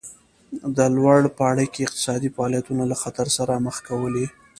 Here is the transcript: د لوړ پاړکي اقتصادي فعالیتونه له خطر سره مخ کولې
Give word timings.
د 0.77 0.79
لوړ 0.95 1.19
پاړکي 1.37 1.79
اقتصادي 1.83 2.29
فعالیتونه 2.35 2.83
له 2.91 2.95
خطر 3.01 3.27
سره 3.37 3.53
مخ 3.65 3.77
کولې 3.87 4.25